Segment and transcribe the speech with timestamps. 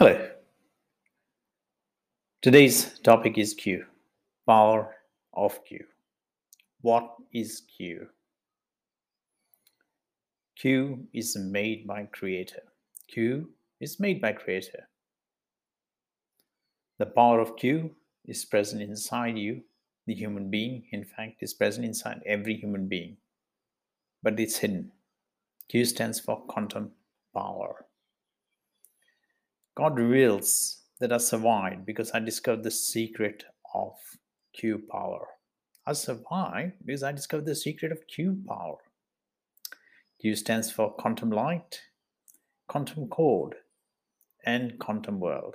[0.00, 0.28] Hello.
[2.40, 3.84] Today's topic is Q.
[4.46, 4.94] Power
[5.34, 5.86] of Q.
[6.82, 8.06] What is Q?
[10.56, 12.62] Q is made by creator.
[13.08, 13.50] Q
[13.80, 14.88] is made by creator.
[17.00, 19.62] The power of Q is present inside you,
[20.06, 23.16] the human being, in fact, is present inside every human being.
[24.22, 24.92] But it's hidden.
[25.68, 26.92] Q stands for quantum
[27.34, 27.87] power.
[29.78, 33.94] God reveals that I survived because I discovered the secret of
[34.52, 35.24] Q power.
[35.86, 38.78] I survived because I discovered the secret of Q power.
[40.20, 41.82] Q stands for quantum light,
[42.66, 43.54] quantum code,
[44.44, 45.54] and quantum world.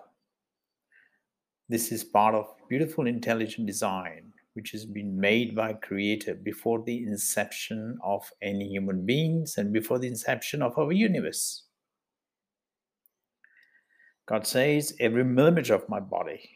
[1.68, 7.04] This is part of beautiful intelligent design which has been made by creator before the
[7.04, 11.63] inception of any human beings and before the inception of our universe.
[14.26, 16.50] God says, every millimeter of my body,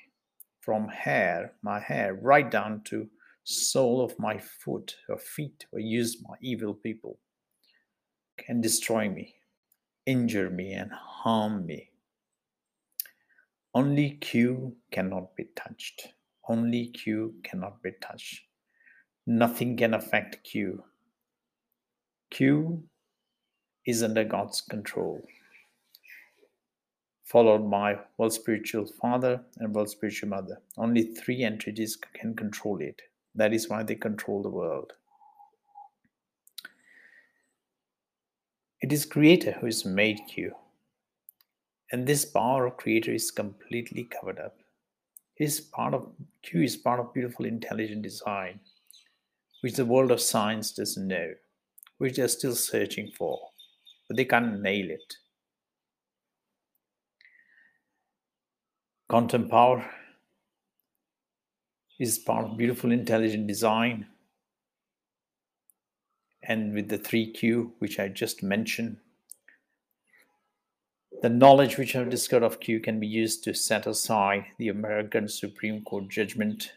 [0.61, 3.09] from hair, my hair, right down to
[3.44, 7.19] sole of my foot or feet, or used by evil people,
[8.38, 9.36] can destroy me,
[10.06, 11.89] injure me, and harm me.
[13.73, 16.08] Only Q cannot be touched.
[16.47, 18.41] Only Q cannot be touched.
[19.25, 20.84] Nothing can affect Q.
[22.31, 22.84] Q
[23.86, 25.22] is under God's control
[27.28, 30.61] followed by world spiritual father and world spiritual mother.
[30.78, 33.02] Only three entities can control it.
[33.36, 34.94] That is why they control the world.
[38.80, 40.53] It is Creator who has made you.
[41.92, 44.56] And this power of Creator is completely covered up.
[45.38, 46.08] Is part of
[46.44, 48.59] Q is part of beautiful intelligent design,
[49.62, 51.34] which the world of science doesn't know,
[51.97, 53.39] which they're still searching for,
[54.08, 55.17] but they can't nail it.
[59.09, 59.89] Quantum power
[61.97, 64.07] is part of beautiful intelligent design.
[66.44, 68.97] And with the 3Q, which I just mentioned,
[71.22, 75.29] the knowledge which I've discovered of Q can be used to set aside the American
[75.29, 76.74] Supreme Court judgment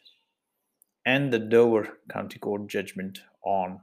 [1.05, 3.81] and the Dover County Court judgment on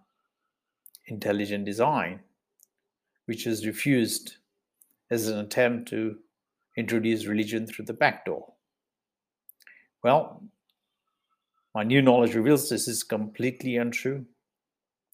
[1.06, 2.22] intelligent design,
[3.26, 4.38] which is refused
[5.12, 6.20] as an attempt to
[6.78, 8.54] introduce religion through the back door.
[10.04, 10.44] Well,
[11.74, 14.26] my new knowledge reveals this is completely untrue.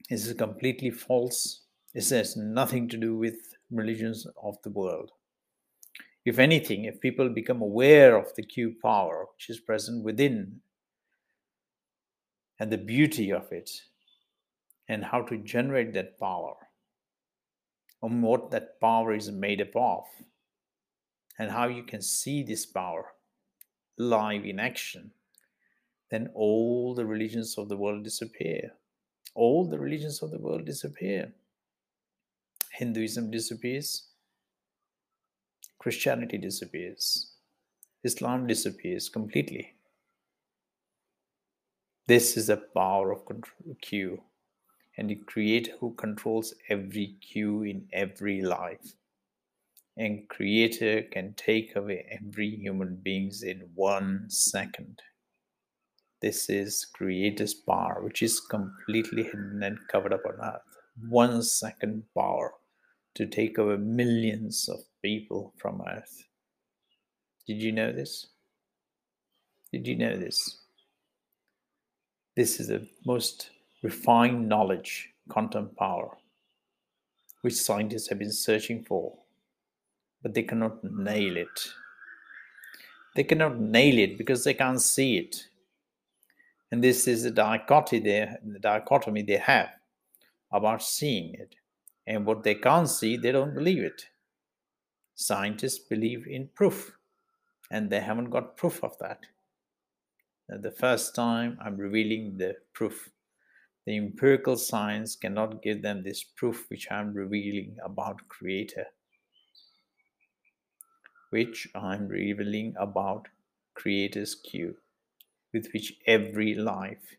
[0.10, 1.62] This is completely false.
[1.94, 3.36] This has nothing to do with
[3.72, 5.12] religions of the world.
[6.26, 10.62] If anything, if people become aware of the Q power which is present within
[12.60, 13.70] and the beauty of it
[14.88, 16.56] and how to generate that power
[18.02, 20.04] and what that power is made up of,
[21.38, 23.14] and how you can see this power
[23.98, 25.12] live in action,
[26.10, 28.74] then all the religions of the world disappear.
[29.36, 31.34] All the religions of the world disappear.
[32.72, 34.08] Hinduism disappears,
[35.80, 37.32] Christianity disappears,
[38.04, 39.74] Islam disappears completely.
[42.08, 43.24] This is the power of
[43.82, 44.22] Q
[44.98, 48.94] and the creator who controls every Q in every life
[49.96, 55.02] and creator can take away every human beings in one second.
[56.22, 60.62] This is creator's power which is completely hidden and covered up on earth.
[61.10, 62.54] One second power
[63.16, 66.24] to take away millions of people from earth.
[67.46, 68.28] Did you know this?
[69.72, 70.60] Did you know this?
[72.36, 73.50] This is the most
[73.84, 76.18] refined knowledge quantum power
[77.42, 79.18] which scientists have been searching for
[80.24, 81.68] but they cannot nail it.
[83.16, 85.48] They cannot nail it because they can't see it.
[86.72, 89.70] And this is the dichotomy they, the dichotomy they have
[90.52, 91.56] about seeing it.
[92.08, 94.08] And what they can't see, they don't believe it.
[95.14, 96.98] Scientists believe in proof,
[97.70, 99.28] and they haven't got proof of that.
[100.50, 103.10] the first time I'm revealing the proof.
[103.86, 108.88] The empirical science cannot give them this proof which I'm revealing about Creator
[111.34, 113.28] which I'm revealing about
[113.74, 114.76] Creator's Q,
[115.52, 117.16] with which every life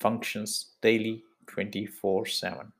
[0.00, 2.72] functions daily 24 7.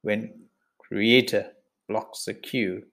[0.00, 0.44] When
[0.78, 1.52] Creator
[1.86, 2.84] blocks the Q,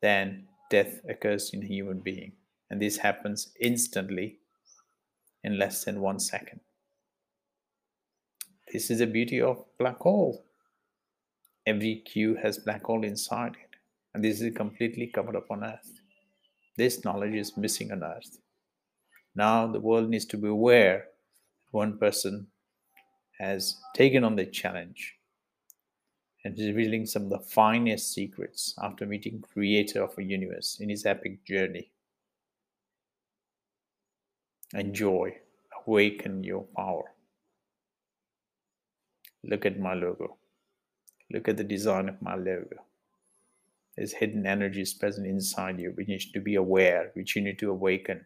[0.00, 2.32] then death occurs in a human being.
[2.68, 4.38] And this happens instantly
[5.44, 6.58] in less than one second.
[8.72, 10.44] This is the beauty of black hole.
[11.64, 13.71] Every Q has black hole inside it
[14.14, 16.00] And this is completely covered up on earth.
[16.76, 18.38] This knowledge is missing on earth.
[19.34, 21.06] Now the world needs to be aware
[21.70, 22.48] one person
[23.38, 25.14] has taken on the challenge
[26.44, 30.90] and is revealing some of the finest secrets after meeting creator of a universe in
[30.90, 31.90] his epic journey.
[34.74, 35.34] Enjoy.
[35.86, 37.04] Awaken your power.
[39.44, 40.36] Look at my logo.
[41.30, 42.76] Look at the design of my logo
[43.96, 47.70] there's hidden energies present inside you you need to be aware which you need to
[47.70, 48.24] awaken.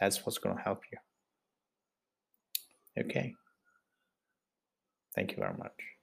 [0.00, 0.98] That's what's going to help you.
[3.04, 3.34] Okay.
[5.14, 5.97] Thank you very much